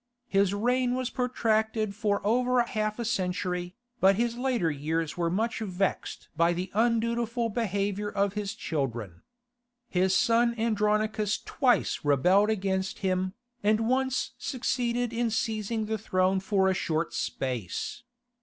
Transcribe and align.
His 0.29 0.51
reign 0.55 0.95
was 0.95 1.11
protracted 1.11 1.93
for 1.93 2.25
over 2.25 2.63
half 2.63 2.97
a 2.97 3.05
century, 3.05 3.75
but 3.99 4.15
his 4.15 4.35
later 4.35 4.71
years 4.71 5.15
were 5.15 5.29
much 5.29 5.59
vexed 5.59 6.27
by 6.35 6.53
the 6.53 6.71
undutiful 6.73 7.49
behaviour 7.49 8.09
of 8.09 8.33
his 8.33 8.55
children. 8.55 9.21
His 9.89 10.15
son 10.15 10.55
Andronicus 10.57 11.37
twice 11.39 11.99
rebelled 12.03 12.49
against 12.49 12.97
him, 13.05 13.35
and 13.61 13.87
once 13.87 14.31
succeeded 14.39 15.13
in 15.13 15.29
seizing 15.29 15.85
the 15.85 15.99
throne 15.99 16.39
for 16.39 16.67
a 16.67 16.73
short 16.73 17.13
space. 17.13 18.01